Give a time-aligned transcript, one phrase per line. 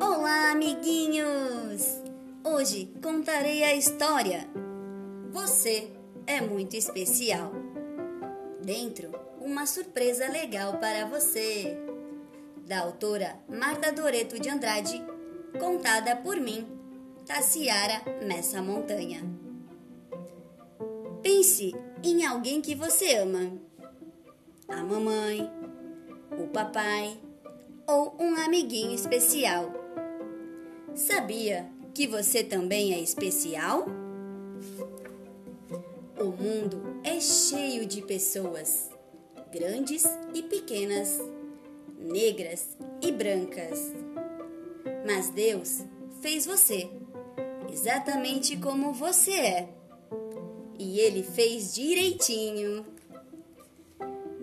[0.00, 2.00] Olá, amiguinhos!
[2.44, 4.48] Hoje contarei a história.
[5.32, 5.90] Você
[6.24, 7.50] é muito especial.
[8.60, 11.76] Dentro, uma surpresa legal para você.
[12.64, 15.04] Da autora Marta Doreto de Andrade,
[15.58, 16.64] contada por mim,
[17.26, 19.20] Tassiara Messa Montanha.
[21.24, 23.71] Pense em alguém que você ama.
[24.72, 25.50] A mamãe,
[26.38, 27.16] o papai
[27.86, 29.72] ou um amiguinho especial.
[30.94, 33.86] Sabia que você também é especial?
[36.18, 38.90] O mundo é cheio de pessoas,
[39.52, 41.20] grandes e pequenas,
[41.98, 43.92] negras e brancas.
[45.06, 45.84] Mas Deus
[46.20, 46.90] fez você
[47.72, 49.68] exatamente como você é.
[50.78, 52.84] E Ele fez direitinho.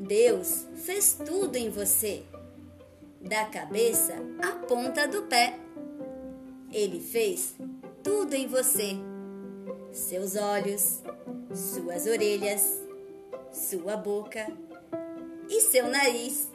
[0.09, 2.23] Deus fez tudo em você,
[3.21, 5.55] da cabeça à ponta do pé.
[6.74, 7.54] Ele fez
[8.02, 8.98] tudo em você:
[9.91, 11.04] seus olhos,
[11.54, 12.82] suas orelhas,
[13.54, 14.52] sua boca
[15.48, 16.49] e seu nariz.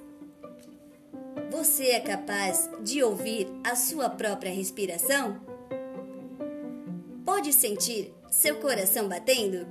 [1.52, 5.40] Você é capaz de ouvir a sua própria respiração?
[7.24, 9.64] Pode sentir seu coração batendo?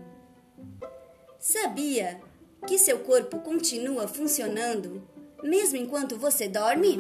[1.37, 2.21] Sabia
[2.65, 5.01] que seu corpo continua funcionando
[5.43, 6.99] mesmo enquanto você dorme?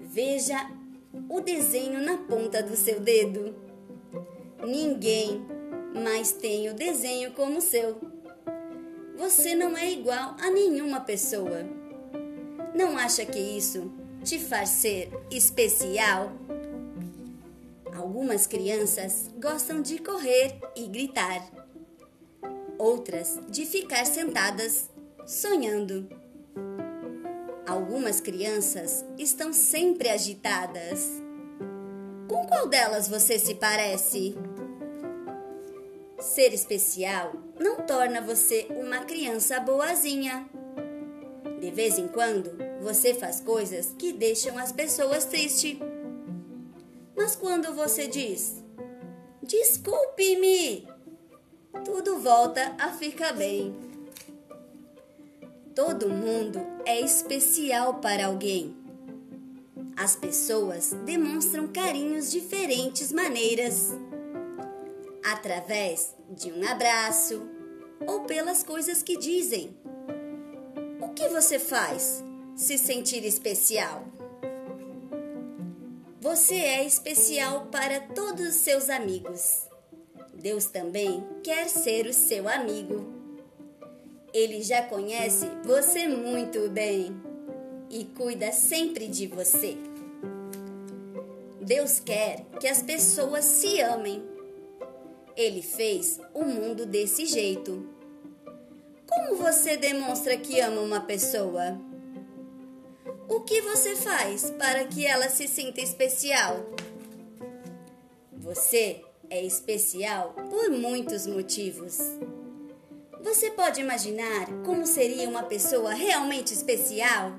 [0.00, 0.70] Veja
[1.28, 3.54] o desenho na ponta do seu dedo.
[4.66, 5.44] Ninguém
[5.94, 8.00] mais tem o desenho como o seu.
[9.16, 11.64] Você não é igual a nenhuma pessoa.
[12.74, 13.92] Não acha que isso
[14.24, 16.32] te faz ser especial?
[17.94, 21.42] Algumas crianças gostam de correr e gritar,
[22.82, 24.90] outras de ficar sentadas
[25.24, 26.08] sonhando.
[27.64, 31.08] Algumas crianças estão sempre agitadas.
[32.28, 34.34] Com qual delas você se parece?
[36.18, 40.48] Ser especial não torna você uma criança boazinha.
[41.60, 42.50] De vez em quando,
[42.80, 45.78] você faz coisas que deixam as pessoas tristes.
[47.16, 48.60] Mas quando você diz:
[49.40, 50.88] Desculpe-me,
[51.84, 53.74] tudo volta a ficar bem.
[55.74, 58.76] Todo mundo é especial para alguém.
[59.96, 63.90] As pessoas demonstram carinhos diferentes maneiras
[65.24, 67.42] através de um abraço
[68.06, 69.76] ou pelas coisas que dizem.
[71.00, 72.22] O que você faz
[72.54, 74.04] se sentir especial?
[76.20, 79.71] Você é especial para todos os seus amigos.
[80.42, 83.06] Deus também quer ser o seu amigo.
[84.34, 87.14] Ele já conhece você muito bem
[87.88, 89.76] e cuida sempre de você.
[91.60, 94.20] Deus quer que as pessoas se amem.
[95.36, 97.88] Ele fez o mundo desse jeito.
[99.06, 101.80] Como você demonstra que ama uma pessoa?
[103.28, 106.56] O que você faz para que ela se sinta especial?
[108.32, 111.98] Você é especial por muitos motivos.
[113.22, 117.32] Você pode imaginar como seria uma pessoa realmente especial?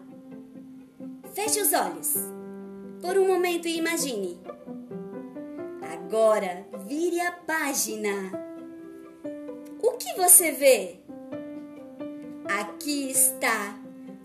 [1.36, 2.16] Feche os olhos.
[3.00, 4.42] Por um momento e imagine.
[5.94, 8.31] Agora, vire a página.
[9.80, 10.96] O que você vê?
[12.60, 13.80] Aqui está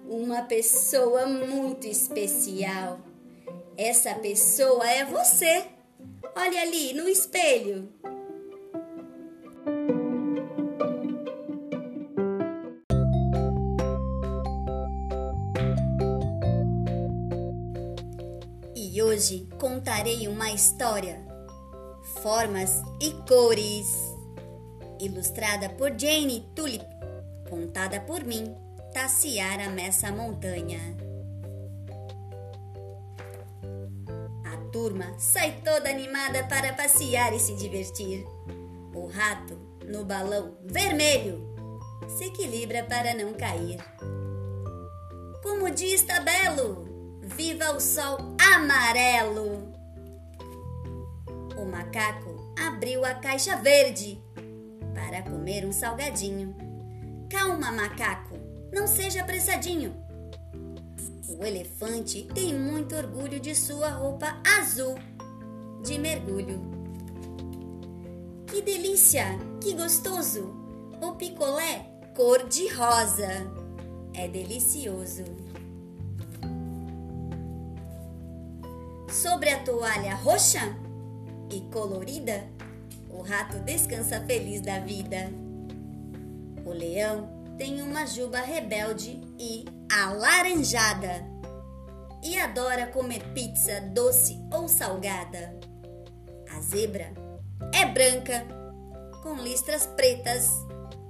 [0.08, 2.98] uma pessoa muito especial.
[3.76, 5.77] Essa pessoa é você.
[6.40, 7.88] Olha ali no espelho.
[18.76, 21.26] E hoje contarei uma história,
[22.22, 23.92] formas e cores,
[25.00, 26.86] ilustrada por Jane Tulip,
[27.50, 28.54] contada por mim,
[28.94, 31.07] Tassiara Messa Montanha.
[34.78, 38.24] Turma sai toda animada para passear e se divertir.
[38.94, 41.42] O rato, no balão vermelho,
[42.06, 43.80] se equilibra para não cair.
[45.42, 46.86] Como diz Tabelo,
[47.20, 49.72] Viva o sol amarelo!
[51.56, 54.22] O macaco abriu a caixa verde
[54.94, 56.56] para comer um salgadinho.
[57.28, 58.36] Calma, macaco,
[58.72, 60.07] não seja apressadinho.
[61.38, 64.96] O elefante tem muito orgulho de sua roupa azul
[65.84, 66.60] de mergulho.
[68.46, 69.38] Que delícia!
[69.60, 70.52] Que gostoso!
[71.00, 71.86] O picolé
[72.16, 73.28] cor de rosa.
[74.12, 75.22] É delicioso.
[79.08, 80.76] Sobre a toalha roxa
[81.52, 82.44] e colorida,
[83.08, 85.30] o rato descansa feliz da vida.
[86.66, 91.26] O leão tem uma juba rebelde e alaranjada
[92.22, 95.58] e adora comer pizza doce ou salgada.
[96.50, 97.12] A zebra
[97.72, 98.46] é branca
[99.22, 100.50] com listras pretas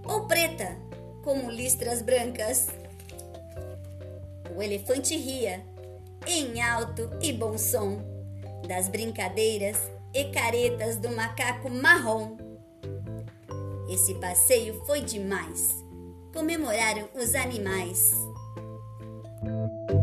[0.04, 0.76] ou preta
[1.22, 2.68] com listras brancas.
[4.56, 5.64] O elefante ria
[6.26, 8.02] em alto e bom som
[8.66, 9.78] das brincadeiras
[10.14, 12.36] e caretas do macaco marrom.
[13.88, 15.74] Esse passeio foi demais.
[16.32, 18.27] Comemoraram os animais.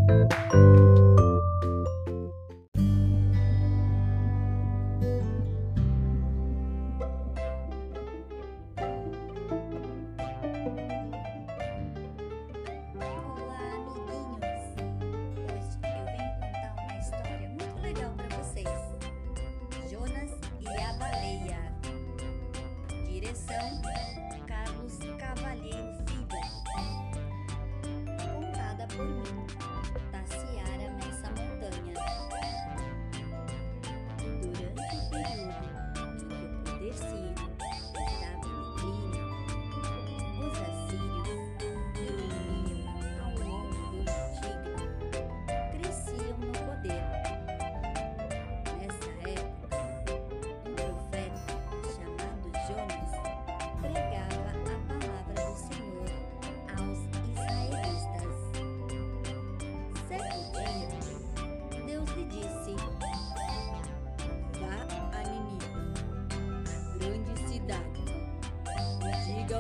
[0.07, 0.64] Thank you.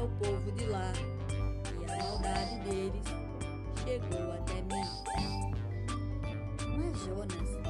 [0.05, 0.93] Ao povo de lá,
[1.81, 3.03] e a maldade deles
[3.83, 4.85] chegou até mim.
[6.77, 7.64] Mas Jonas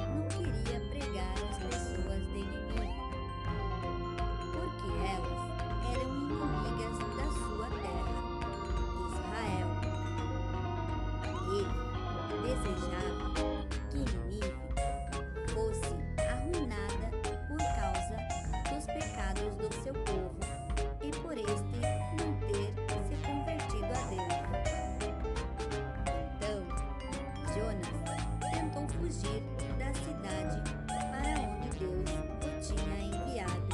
[29.78, 32.10] da cidade para onde Deus
[32.42, 33.70] o tinha enviado.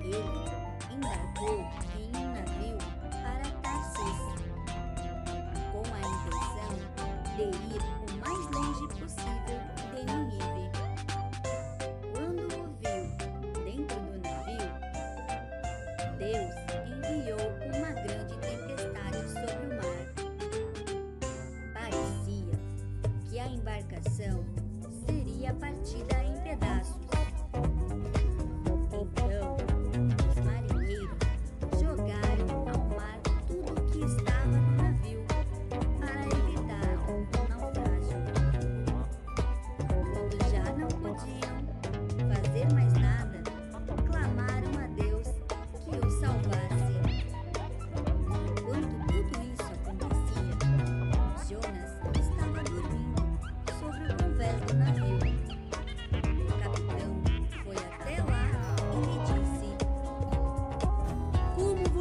[0.00, 1.58] Ele embarcou
[1.98, 2.78] em um navio
[3.10, 4.20] para Tarsis,
[5.72, 6.72] com a intenção
[7.36, 7.44] de
[7.74, 7.82] ir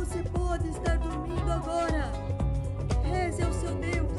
[0.05, 2.12] você pode estar dormindo agora?
[3.03, 4.10] Reze ao seu Deus,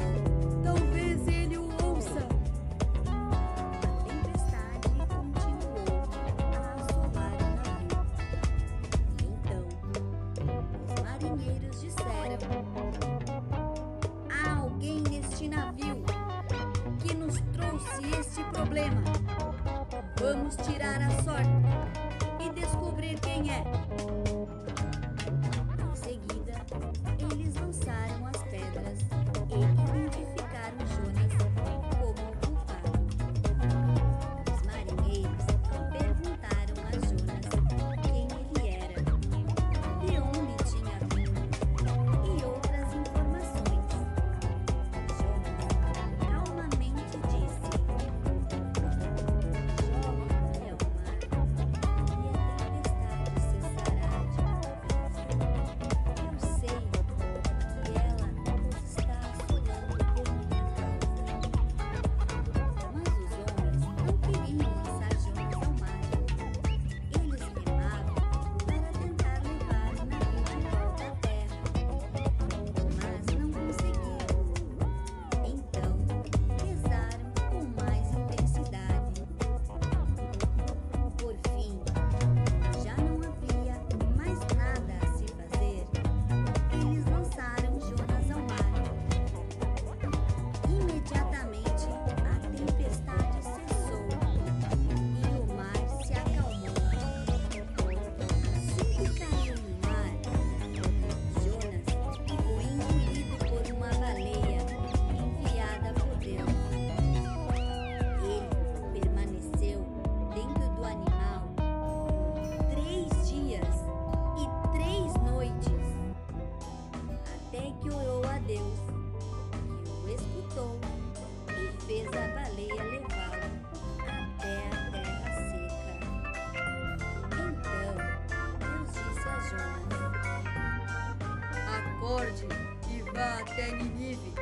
[132.13, 132.45] acorde
[132.89, 134.33] e vá até Ninive,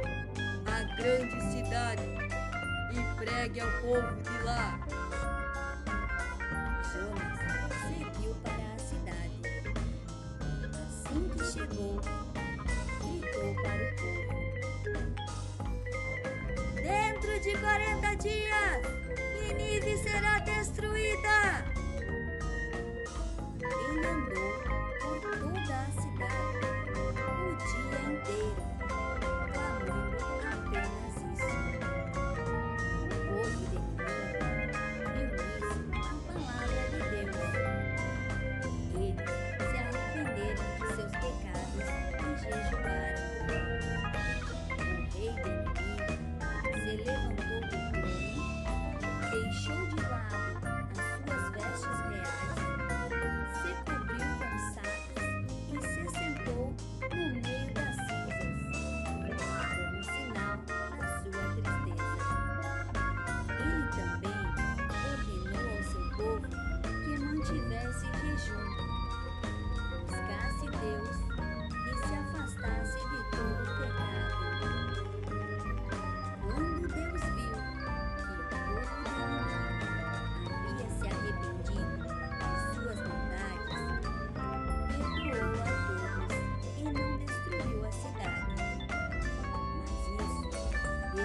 [0.68, 2.04] a grande cidade,
[2.92, 4.80] e pregue ao povo de lá.
[6.92, 7.40] Jonas
[7.88, 9.42] seguiu para a cidade.
[10.74, 11.96] Assim que chegou,
[13.00, 14.34] gritou para o povo:
[16.76, 18.82] Dentro de 40 dias,
[19.48, 21.66] Ninive será destruída.
[23.64, 24.41] Ele andou
[28.32, 28.61] dia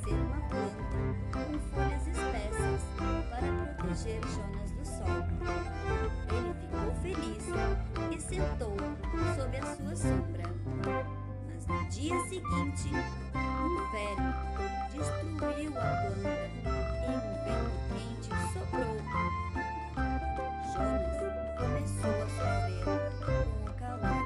[0.10, 0.84] crescer uma planta
[1.32, 2.82] com folhas espessas
[3.30, 5.06] para proteger Jonas do sol.
[6.32, 7.46] Ele ficou feliz
[8.12, 8.76] e sentou
[9.36, 10.44] sob a sua sombra.
[11.48, 12.90] Mas no dia seguinte,
[13.36, 14.40] um vento
[14.92, 16.34] destruiu a planta
[16.66, 18.98] e um vento quente soprou.
[20.74, 21.18] Jonas
[21.58, 22.84] começou a sofrer
[23.26, 24.24] com o calor.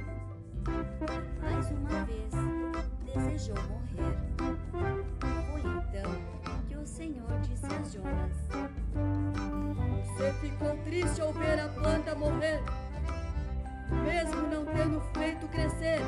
[0.66, 2.32] E mais uma vez
[3.06, 4.23] desejou morrer.
[10.94, 12.62] Triste ao ver a planta morrer,
[14.04, 16.00] mesmo não tendo feito crescer.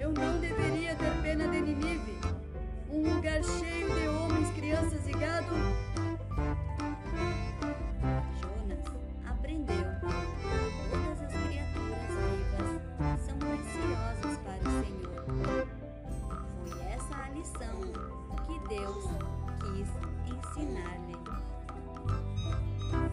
[0.00, 2.18] Eu não deveria ter pena de Ninive,
[2.90, 5.54] um lugar cheio de homens, crianças e gado.
[8.40, 8.84] Jonas
[9.28, 15.68] aprendeu todas as criaturas vivas são preciosas para o Senhor.
[16.66, 17.78] Foi essa a lição
[18.44, 19.04] que Deus
[19.60, 19.88] quis
[20.34, 21.25] ensinar-lhe.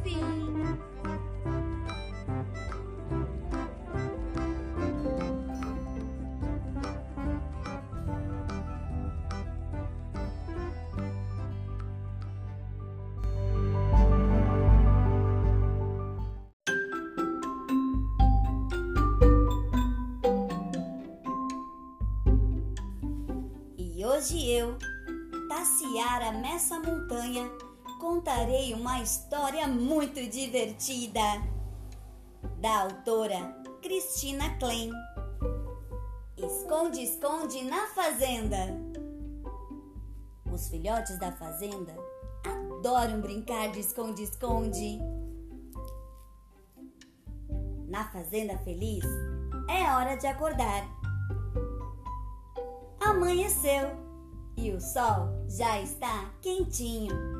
[0.06, 0.12] E
[24.06, 24.78] hoje eu,
[25.48, 27.50] Tassiara Messa Montanha,
[28.04, 31.22] contarei uma história muito divertida
[32.60, 33.40] da autora
[33.82, 34.92] Cristina Klein.
[36.36, 38.58] Esconde, esconde na fazenda.
[40.52, 41.96] Os filhotes da fazenda
[42.44, 45.00] adoram brincar de esconde, esconde.
[47.88, 49.06] Na fazenda feliz
[49.70, 50.86] é hora de acordar.
[53.00, 53.96] Amanheceu
[54.58, 57.33] e o sol já está quentinho.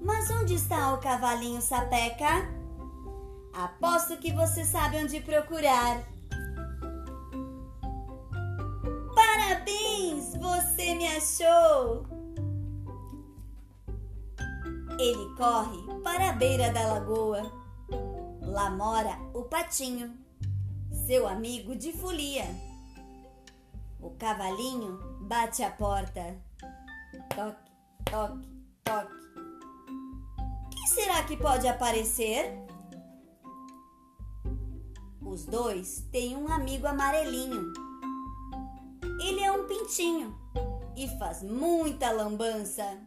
[0.00, 2.48] Mas onde está o cavalinho sapeca?
[3.52, 6.02] Aposto que você sabe onde procurar.
[9.14, 12.06] Parabéns, você me achou!
[14.98, 17.52] Ele corre para a beira da lagoa.
[18.42, 20.16] Lá mora o patinho,
[21.06, 22.46] seu amigo de folia.
[24.00, 26.36] O cavalinho bate a porta.
[27.34, 27.70] Toque,
[28.10, 28.48] toque,
[28.84, 29.17] toque.
[30.88, 32.50] Será que pode aparecer?
[35.20, 37.70] Os dois têm um amigo amarelinho.
[39.20, 40.34] Ele é um pintinho
[40.96, 42.98] e faz muita lambança.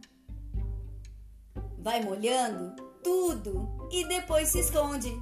[1.76, 5.12] Vai molhando tudo e depois se esconde.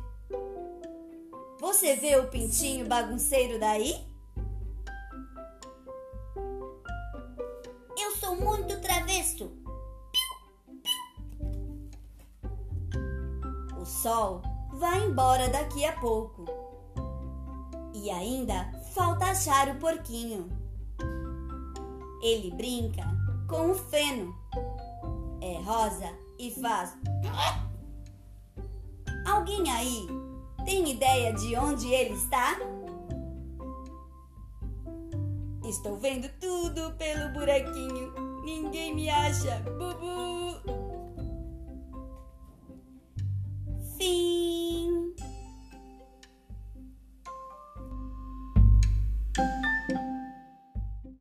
[1.58, 4.06] Você vê o pintinho bagunceiro daí?
[7.98, 9.59] Eu sou muito travesso.
[14.02, 14.40] Sol
[14.72, 16.44] vai embora daqui a pouco.
[17.92, 20.48] E ainda falta achar o porquinho.
[22.22, 23.04] Ele brinca
[23.48, 24.34] com o feno.
[25.42, 26.96] É rosa e faz.
[29.26, 30.06] Alguém aí
[30.64, 32.58] tem ideia de onde ele está?
[35.64, 38.12] Estou vendo tudo pelo buraquinho.
[38.44, 39.60] Ninguém me acha.
[39.60, 40.79] Bubu!